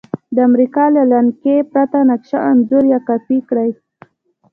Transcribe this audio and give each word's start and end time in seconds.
د 0.35 0.37
امریکا 0.49 0.83
له 0.95 1.03
لکنې 1.11 1.55
پرته 1.71 1.99
نقشه 2.09 2.37
انځور 2.49 2.83
یا 2.93 2.99
کاپي 3.07 3.39
کړئ. 3.49 3.69